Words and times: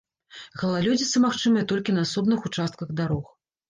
Галалёдзіца 0.61 1.23
магчымая 1.27 1.65
толькі 1.75 1.97
на 2.01 2.09
асобных 2.11 2.39
участках 2.53 2.87
дарог. 3.03 3.35